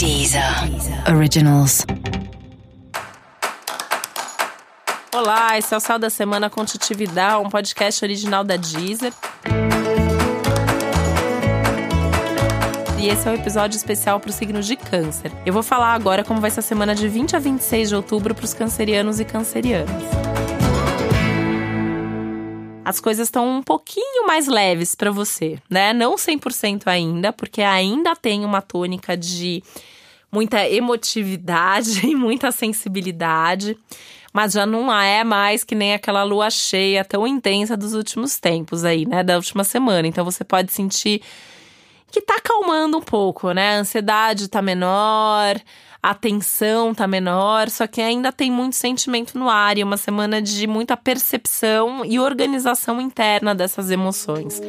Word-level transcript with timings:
Deezer 0.00 0.42
Originals. 1.14 1.84
Olá, 5.14 5.58
esse 5.58 5.74
é 5.74 5.76
o 5.76 5.80
Sal 5.80 5.98
da 5.98 6.08
Semana 6.08 6.48
com 6.48 6.64
Titividade, 6.64 7.44
um 7.44 7.50
podcast 7.50 8.02
original 8.02 8.42
da 8.42 8.56
Deezer. 8.56 9.12
E 12.98 13.08
esse 13.08 13.28
é 13.28 13.30
o 13.30 13.34
um 13.34 13.36
episódio 13.36 13.76
especial 13.76 14.18
para 14.18 14.30
o 14.30 14.32
signo 14.32 14.62
de 14.62 14.74
Câncer. 14.74 15.30
Eu 15.44 15.52
vou 15.52 15.62
falar 15.62 15.92
agora 15.92 16.24
como 16.24 16.40
vai 16.40 16.50
ser 16.50 16.60
a 16.60 16.62
semana 16.62 16.94
de 16.94 17.06
20 17.06 17.36
a 17.36 17.38
26 17.38 17.90
de 17.90 17.94
outubro 17.94 18.34
para 18.34 18.46
os 18.46 18.54
cancerianos 18.54 19.20
e 19.20 19.24
cancerianas 19.26 20.19
as 22.84 23.00
coisas 23.00 23.28
estão 23.28 23.58
um 23.58 23.62
pouquinho 23.62 24.26
mais 24.26 24.46
leves 24.46 24.94
para 24.94 25.10
você, 25.10 25.58
né? 25.68 25.92
Não 25.92 26.16
100% 26.16 26.86
ainda, 26.86 27.32
porque 27.32 27.62
ainda 27.62 28.16
tem 28.16 28.44
uma 28.44 28.62
tônica 28.62 29.16
de 29.16 29.62
muita 30.32 30.66
emotividade 30.68 32.04
e 32.06 32.14
muita 32.14 32.50
sensibilidade, 32.52 33.76
mas 34.32 34.52
já 34.52 34.64
não 34.64 34.92
é 34.92 35.24
mais 35.24 35.64
que 35.64 35.74
nem 35.74 35.94
aquela 35.94 36.22
lua 36.22 36.50
cheia 36.50 37.04
tão 37.04 37.26
intensa 37.26 37.76
dos 37.76 37.94
últimos 37.94 38.38
tempos 38.38 38.84
aí, 38.84 39.06
né? 39.06 39.22
Da 39.22 39.36
última 39.36 39.64
semana. 39.64 40.06
Então 40.06 40.24
você 40.24 40.44
pode 40.44 40.72
sentir 40.72 41.20
que 42.10 42.20
tá 42.20 42.36
acalmando 42.36 42.98
um 42.98 43.02
pouco, 43.02 43.52
né? 43.52 43.76
A 43.76 43.80
ansiedade 43.80 44.48
tá 44.48 44.60
menor, 44.62 45.60
a 46.02 46.14
tensão 46.14 46.94
tá 46.94 47.06
menor, 47.06 47.68
só 47.68 47.86
que 47.86 48.00
ainda 48.00 48.32
tem 48.32 48.50
muito 48.50 48.76
sentimento 48.76 49.38
no 49.38 49.48
ar 49.48 49.76
e 49.76 49.84
uma 49.84 49.96
semana 49.96 50.40
de 50.40 50.66
muita 50.66 50.96
percepção 50.96 52.04
e 52.04 52.18
organização 52.18 53.00
interna 53.00 53.54
dessas 53.54 53.90
emoções. 53.90 54.60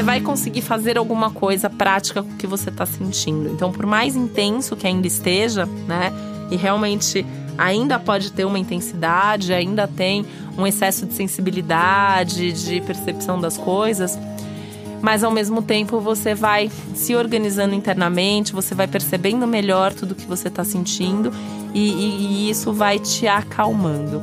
você 0.00 0.02
vai 0.02 0.20
conseguir 0.22 0.62
fazer 0.62 0.96
alguma 0.96 1.30
coisa 1.30 1.68
prática 1.68 2.22
com 2.22 2.30
o 2.30 2.36
que 2.36 2.46
você 2.46 2.70
está 2.70 2.86
sentindo. 2.86 3.50
Então, 3.50 3.70
por 3.70 3.84
mais 3.84 4.16
intenso 4.16 4.74
que 4.74 4.86
ainda 4.86 5.06
esteja, 5.06 5.66
né? 5.86 6.10
E 6.50 6.56
realmente 6.56 7.24
ainda 7.60 7.98
pode 7.98 8.32
ter 8.32 8.46
uma 8.46 8.58
intensidade, 8.58 9.52
ainda 9.52 9.86
tem 9.86 10.24
um 10.56 10.66
excesso 10.66 11.04
de 11.04 11.12
sensibilidade, 11.12 12.52
de 12.52 12.80
percepção 12.80 13.38
das 13.38 13.58
coisas, 13.58 14.18
mas 15.02 15.22
ao 15.22 15.30
mesmo 15.30 15.60
tempo 15.60 16.00
você 16.00 16.34
vai 16.34 16.70
se 16.94 17.14
organizando 17.14 17.74
internamente, 17.74 18.54
você 18.54 18.74
vai 18.74 18.88
percebendo 18.88 19.46
melhor 19.46 19.92
tudo 19.92 20.14
que 20.14 20.26
você 20.26 20.48
está 20.48 20.64
sentindo 20.64 21.30
e, 21.74 21.90
e, 21.90 22.26
e 22.46 22.50
isso 22.50 22.72
vai 22.72 22.98
te 22.98 23.28
acalmando. 23.28 24.22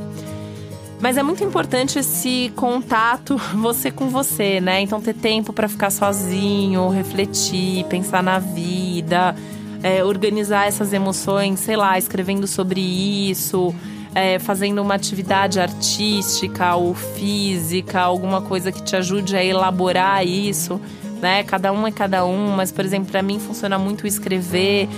Mas 0.99 1.15
é 1.15 1.21
muito 1.21 1.43
importante 1.43 1.99
esse 1.99 2.51
contato 2.55 3.37
você 3.53 3.91
com 3.91 4.09
você, 4.09 4.59
né? 4.59 4.81
Então 4.81 4.99
ter 4.99 5.13
tempo 5.13 5.53
para 5.53 5.69
ficar 5.69 5.91
sozinho, 5.91 6.89
refletir, 6.89 7.85
pensar 7.85 8.23
na 8.23 8.39
vida, 8.39 9.35
é, 9.83 10.03
organizar 10.03 10.67
essas 10.67 10.93
emoções, 10.93 11.59
sei 11.59 11.75
lá, 11.75 11.97
escrevendo 11.97 12.47
sobre 12.47 12.81
isso, 12.81 13.73
é, 14.15 14.39
fazendo 14.39 14.81
uma 14.81 14.95
atividade 14.95 15.59
artística 15.59 16.75
ou 16.75 16.93
física, 16.93 18.01
alguma 18.01 18.41
coisa 18.41 18.71
que 18.71 18.81
te 18.81 18.95
ajude 18.95 19.35
a 19.35 19.43
elaborar 19.43 20.25
isso, 20.25 20.81
né? 21.21 21.43
Cada 21.43 21.71
um 21.71 21.85
é 21.85 21.91
cada 21.91 22.25
um, 22.25 22.55
mas, 22.55 22.71
por 22.71 22.83
exemplo, 22.83 23.11
para 23.11 23.21
mim 23.21 23.39
funciona 23.39 23.77
muito 23.77 24.07
escrever. 24.07 24.89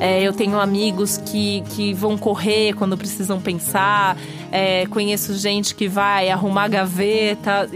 É, 0.00 0.20
eu 0.20 0.32
tenho 0.32 0.58
amigos 0.58 1.18
que, 1.18 1.62
que 1.68 1.94
vão 1.94 2.18
correr 2.18 2.72
quando 2.72 2.96
precisam 2.96 3.40
pensar. 3.40 4.16
É, 4.50 4.84
conheço 4.86 5.34
gente 5.34 5.74
que 5.74 5.86
vai 5.86 6.28
arrumar 6.28 6.66
gaveta. 6.68 7.68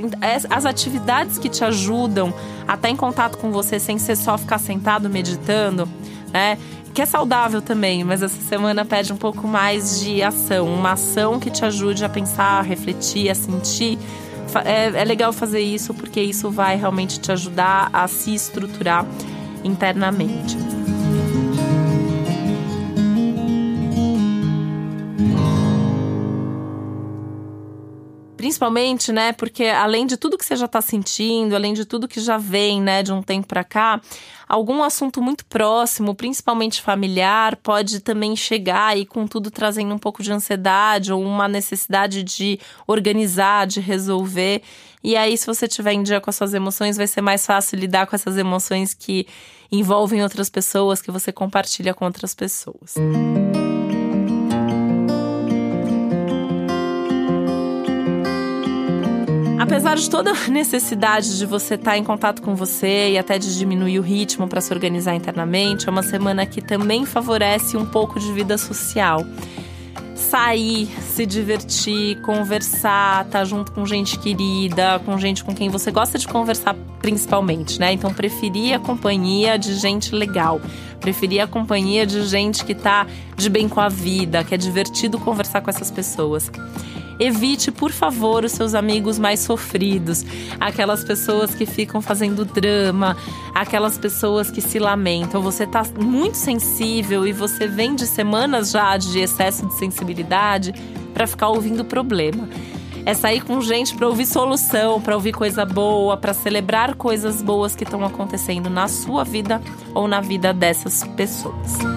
As 0.51 0.65
atividades 0.65 1.39
que 1.39 1.49
te 1.49 1.63
ajudam 1.63 2.35
a 2.67 2.75
estar 2.75 2.91
em 2.91 2.97
contato 2.97 3.39
com 3.39 3.53
você 3.53 3.79
sem 3.79 3.97
ser 3.97 4.17
só 4.17 4.37
ficar 4.37 4.59
sentado 4.59 5.09
meditando 5.09 5.89
né? 6.33 6.59
Que 6.95 7.03
é 7.03 7.07
saudável 7.07 7.61
também, 7.61 8.03
mas 8.05 8.23
essa 8.23 8.41
semana 8.41 8.85
pede 8.85 9.13
um 9.13 9.17
pouco 9.17 9.47
mais 9.47 10.01
de 10.01 10.23
ação, 10.23 10.67
uma 10.67 10.93
ação 10.93 11.39
que 11.39 11.51
te 11.51 11.65
ajude 11.65 12.05
a 12.05 12.09
pensar, 12.09 12.59
a 12.59 12.63
refletir, 12.63 13.29
a 13.29 13.35
sentir. 13.35 13.99
É, 14.65 15.03
é 15.03 15.05
legal 15.05 15.33
fazer 15.33 15.61
isso 15.61 15.93
porque 15.93 16.21
isso 16.21 16.51
vai 16.51 16.77
realmente 16.77 17.21
te 17.21 17.31
ajudar 17.31 17.91
a 17.93 18.09
se 18.09 18.35
estruturar 18.35 19.05
internamente. 19.63 20.57
Principalmente, 28.47 29.11
né, 29.11 29.33
porque 29.33 29.65
além 29.65 30.07
de 30.07 30.17
tudo 30.17 30.39
que 30.39 30.45
você 30.45 30.55
já 30.55 30.67
está 30.67 30.81
sentindo, 30.81 31.57
além 31.57 31.75
de 31.75 31.85
tudo 31.85 32.07
que 32.07 32.21
já 32.21 32.39
vem, 32.39 32.81
né, 32.81 33.03
de 33.03 33.13
um 33.13 33.21
tempo 33.21 33.49
para 33.49 33.65
cá, 33.65 34.01
algum 34.49 34.85
assunto 34.85 35.21
muito 35.21 35.45
próximo, 35.47 36.15
principalmente 36.15 36.81
familiar, 36.81 37.57
pode 37.57 37.99
também 37.99 38.37
chegar 38.37 38.97
e 38.97 39.05
com 39.05 39.27
tudo 39.27 39.51
trazendo 39.51 39.93
um 39.93 39.99
pouco 39.99 40.23
de 40.23 40.31
ansiedade 40.31 41.13
ou 41.13 41.21
uma 41.21 41.49
necessidade 41.49 42.23
de 42.23 42.61
organizar, 42.87 43.67
de 43.67 43.81
resolver. 43.81 44.63
E 45.03 45.17
aí, 45.17 45.37
se 45.37 45.45
você 45.45 45.67
tiver 45.67 45.95
em 45.95 46.05
dia 46.05 46.21
com 46.21 46.31
as 46.31 46.37
suas 46.37 46.55
emoções, 46.55 46.97
vai 46.97 47.09
ser 47.09 47.23
mais 47.23 47.45
fácil 47.45 47.81
lidar 47.81 48.07
com 48.07 48.15
essas 48.15 48.39
emoções 48.39 48.95
que 48.95 49.27
envolvem 49.73 50.23
outras 50.23 50.49
pessoas, 50.49 51.03
que 51.03 51.11
você 51.11 51.33
compartilha 51.33 51.93
com 51.93 52.05
outras 52.05 52.33
pessoas. 52.33 52.95
Música 52.97 53.66
Apesar 59.67 59.97
de 59.97 60.09
toda 60.09 60.31
a 60.31 60.49
necessidade 60.49 61.37
de 61.37 61.45
você 61.45 61.75
estar 61.75 61.91
tá 61.91 61.99
em 61.99 62.05
contato 62.05 62.41
com 62.41 62.55
você 62.55 63.11
e 63.11 63.19
até 63.19 63.37
de 63.37 63.59
diminuir 63.59 63.99
o 63.99 64.03
ritmo 64.03 64.47
para 64.47 64.61
se 64.61 64.73
organizar 64.73 65.17
internamente, 65.17 65.89
é 65.89 65.91
uma 65.91 66.05
semana 66.05 66.47
que 66.47 66.63
também 66.63 67.05
favorece 67.05 67.77
um 67.77 67.85
pouco 67.85 68.21
de 68.21 68.33
vida 68.33 68.57
social. 68.57 69.27
Sair, 70.15 70.87
se 71.03 71.27
divertir, 71.27 72.23
conversar, 72.23 73.27
estar 73.27 73.41
tá 73.41 73.45
junto 73.45 73.73
com 73.73 73.85
gente 73.85 74.17
querida, 74.21 75.01
com 75.05 75.19
gente 75.19 75.43
com 75.43 75.53
quem 75.53 75.69
você 75.69 75.91
gosta 75.91 76.17
de 76.17 76.29
conversar 76.29 76.77
principalmente, 77.03 77.81
né? 77.81 77.93
Então 77.93 78.15
preferir 78.15 78.73
a 78.73 78.79
companhia 78.79 79.59
de 79.59 79.75
gente 79.75 80.15
legal, 80.15 80.61
preferir 81.01 81.41
a 81.41 81.47
companhia 81.49 82.07
de 82.07 82.25
gente 82.25 82.65
que 82.65 82.75
tá 82.75 83.05
de 83.37 83.51
bem 83.51 83.69
com 83.69 83.81
a 83.81 83.89
vida, 83.89 84.45
que 84.45 84.55
é 84.55 84.57
divertido 84.57 85.19
conversar 85.19 85.61
com 85.61 85.71
essas 85.71 85.91
pessoas. 85.91 86.53
Evite, 87.19 87.71
por 87.73 87.93
favor, 87.93 88.45
os 88.45 88.53
seus 88.53 88.75
amigos 88.75 89.19
mais 89.19 89.41
sofridos, 89.41 90.25
aquelas 90.61 91.03
pessoas 91.03 91.55
que 91.55 91.65
ficam 91.65 92.03
fazendo 92.03 92.45
drama, 92.45 93.17
aquelas 93.55 93.97
pessoas 93.97 94.51
que 94.51 94.61
se 94.61 94.79
lamentam. 94.79 95.41
Você 95.43 95.65
está 95.65 95.83
muito 95.99 96.37
sensível 96.37 97.27
e 97.27 97.33
você 97.33 97.67
vem 97.67 97.95
de 97.95 98.07
semanas 98.07 98.71
já 98.71 98.97
de 98.97 99.19
excesso 99.19 99.67
de 99.67 99.75
sensibilidade 99.75 100.75
para 101.15 101.27
ficar 101.27 101.49
ouvindo 101.49 101.85
problema. 101.85 102.49
É 103.07 103.15
sair 103.15 103.41
com 103.41 103.61
gente 103.61 103.95
para 103.95 104.09
ouvir 104.09 104.27
solução, 104.27 105.01
para 105.01 105.15
ouvir 105.15 105.33
coisa 105.33 105.65
boa, 105.65 106.17
para 106.17 106.35
celebrar 106.35 106.97
coisas 106.97 107.41
boas 107.41 107.77
que 107.77 107.85
estão 107.85 108.05
acontecendo 108.05 108.69
na 108.69 108.89
sua 108.89 109.25
vida 109.25 109.63
ou 109.95 110.09
na 110.09 110.21
vida 110.21 110.53
dessas 110.53 111.05
pessoas. 111.17 111.96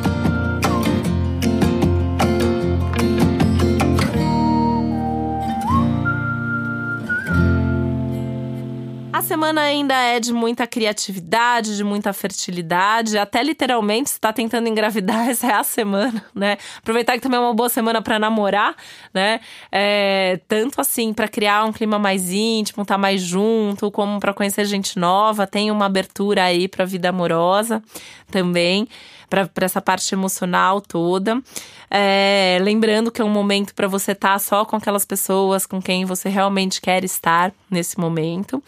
Semana 9.21 9.61
ainda 9.61 9.93
é 9.95 10.19
de 10.19 10.33
muita 10.33 10.65
criatividade, 10.67 11.75
de 11.77 11.83
muita 11.83 12.13
fertilidade, 12.13 13.17
até 13.17 13.43
literalmente 13.43 14.11
está 14.11 14.31
tentando 14.33 14.67
engravidar, 14.67 15.27
essa 15.29 15.47
é 15.47 15.53
a 15.53 15.63
semana, 15.63 16.23
né? 16.33 16.57
Aproveitar 16.77 17.13
que 17.13 17.19
também 17.19 17.37
é 17.37 17.41
uma 17.41 17.53
boa 17.53 17.69
semana 17.69 18.01
para 18.01 18.19
namorar, 18.19 18.75
né? 19.13 19.39
É, 19.71 20.39
tanto 20.47 20.81
assim 20.81 21.13
para 21.13 21.27
criar 21.27 21.65
um 21.65 21.71
clima 21.71 21.99
mais 21.99 22.31
íntimo, 22.31 22.83
estar 22.83 22.95
tá 22.95 22.97
mais 22.97 23.21
junto, 23.21 23.91
como 23.91 24.19
para 24.19 24.33
conhecer 24.33 24.65
gente 24.65 24.97
nova, 24.97 25.47
tem 25.47 25.71
uma 25.71 25.85
abertura 25.85 26.43
aí 26.43 26.67
para 26.67 26.83
a 26.83 26.87
vida 26.87 27.09
amorosa 27.09 27.81
também 28.31 28.87
para 29.29 29.65
essa 29.65 29.79
parte 29.79 30.13
emocional 30.13 30.81
toda. 30.81 31.41
É, 31.89 32.57
lembrando 32.61 33.11
que 33.11 33.21
é 33.21 33.25
um 33.25 33.29
momento 33.29 33.73
para 33.73 33.87
você 33.87 34.11
estar 34.11 34.33
tá 34.33 34.39
só 34.39 34.65
com 34.65 34.75
aquelas 34.75 35.05
pessoas 35.05 35.65
com 35.65 35.81
quem 35.81 36.05
você 36.05 36.29
realmente 36.29 36.81
quer 36.81 37.03
estar 37.03 37.53
nesse 37.69 37.99
momento. 37.99 38.61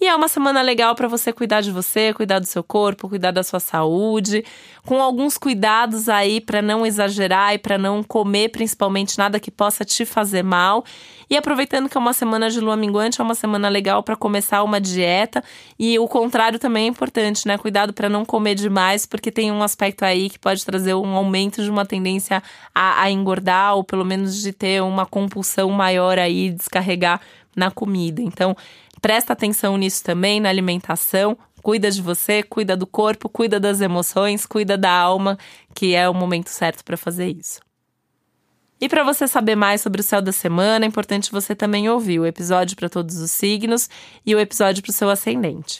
E 0.00 0.06
é 0.06 0.16
uma 0.16 0.28
semana 0.28 0.62
legal 0.62 0.94
para 0.94 1.06
você 1.06 1.30
cuidar 1.30 1.60
de 1.60 1.70
você, 1.70 2.14
cuidar 2.14 2.38
do 2.38 2.46
seu 2.46 2.64
corpo, 2.64 3.06
cuidar 3.06 3.32
da 3.32 3.42
sua 3.42 3.60
saúde, 3.60 4.42
com 4.86 5.02
alguns 5.02 5.36
cuidados 5.36 6.08
aí 6.08 6.40
para 6.40 6.62
não 6.62 6.86
exagerar 6.86 7.52
e 7.52 7.58
para 7.58 7.76
não 7.76 8.02
comer 8.02 8.48
principalmente 8.48 9.18
nada 9.18 9.38
que 9.38 9.50
possa 9.50 9.84
te 9.84 10.06
fazer 10.06 10.42
mal. 10.42 10.86
E 11.28 11.36
aproveitando 11.36 11.86
que 11.86 11.98
é 11.98 12.00
uma 12.00 12.14
semana 12.14 12.48
de 12.48 12.60
lua 12.60 12.78
minguante, 12.78 13.20
é 13.20 13.24
uma 13.24 13.34
semana 13.34 13.68
legal 13.68 14.02
para 14.02 14.16
começar 14.16 14.62
uma 14.62 14.80
dieta. 14.80 15.44
E 15.78 15.98
o 15.98 16.08
contrário 16.08 16.58
também 16.58 16.86
é 16.86 16.88
importante, 16.88 17.46
né? 17.46 17.58
Cuidado 17.58 17.92
para 17.92 18.08
não 18.08 18.24
comer 18.24 18.54
demais, 18.54 19.04
porque 19.04 19.30
tem 19.30 19.52
um 19.52 19.62
aspecto 19.62 20.02
aí 20.02 20.30
que 20.30 20.38
pode 20.38 20.64
trazer 20.64 20.94
um 20.94 21.14
aumento 21.14 21.62
de 21.62 21.68
uma 21.70 21.84
tendência 21.84 22.42
a, 22.74 23.02
a 23.02 23.10
engordar, 23.10 23.76
ou 23.76 23.84
pelo 23.84 24.04
menos 24.06 24.40
de 24.40 24.50
ter 24.50 24.82
uma 24.82 25.04
compulsão 25.04 25.70
maior 25.70 26.18
aí, 26.18 26.50
descarregar 26.50 27.20
na 27.54 27.70
comida. 27.70 28.22
Então, 28.22 28.56
presta 29.00 29.32
atenção 29.32 29.76
nisso 29.76 30.04
também, 30.04 30.40
na 30.40 30.48
alimentação. 30.48 31.36
Cuida 31.62 31.90
de 31.90 32.00
você, 32.00 32.42
cuida 32.42 32.76
do 32.76 32.86
corpo, 32.86 33.28
cuida 33.28 33.60
das 33.60 33.80
emoções, 33.80 34.46
cuida 34.46 34.78
da 34.78 34.90
alma, 34.90 35.38
que 35.74 35.94
é 35.94 36.08
o 36.08 36.14
momento 36.14 36.48
certo 36.48 36.84
para 36.84 36.96
fazer 36.96 37.28
isso. 37.28 37.60
E 38.80 38.88
para 38.88 39.04
você 39.04 39.28
saber 39.28 39.56
mais 39.56 39.82
sobre 39.82 40.00
o 40.00 40.04
céu 40.04 40.22
da 40.22 40.32
semana, 40.32 40.86
é 40.86 40.88
importante 40.88 41.30
você 41.30 41.54
também 41.54 41.90
ouvir 41.90 42.18
o 42.18 42.26
episódio 42.26 42.76
para 42.76 42.88
todos 42.88 43.18
os 43.18 43.30
signos 43.30 43.90
e 44.24 44.34
o 44.34 44.40
episódio 44.40 44.82
para 44.82 44.90
o 44.90 44.94
seu 44.94 45.10
ascendente. 45.10 45.76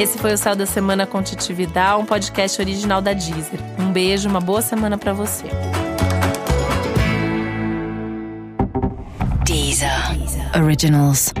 Esse 0.00 0.18
foi 0.18 0.32
o 0.32 0.38
Céu 0.38 0.56
da 0.56 0.64
Semana 0.64 1.06
com 1.06 1.22
Titi 1.22 1.52
Vidal, 1.52 2.00
um 2.00 2.06
podcast 2.06 2.60
original 2.60 3.02
da 3.02 3.12
Deezer. 3.12 3.60
Um 3.78 3.92
beijo, 3.92 4.28
uma 4.28 4.40
boa 4.40 4.62
semana 4.62 4.96
para 4.96 5.12
você. 5.12 5.44
Originals. 10.54 11.32